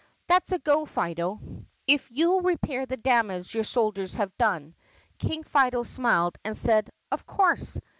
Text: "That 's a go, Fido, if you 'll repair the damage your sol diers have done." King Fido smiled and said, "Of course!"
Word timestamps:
"That 0.29 0.47
's 0.47 0.51
a 0.51 0.57
go, 0.57 0.87
Fido, 0.87 1.39
if 1.85 2.09
you 2.09 2.33
'll 2.33 2.41
repair 2.41 2.87
the 2.87 2.97
damage 2.97 3.53
your 3.53 3.63
sol 3.63 3.93
diers 3.93 4.15
have 4.15 4.35
done." 4.35 4.73
King 5.19 5.43
Fido 5.43 5.83
smiled 5.83 6.39
and 6.43 6.57
said, 6.57 6.89
"Of 7.11 7.27
course!" 7.27 7.79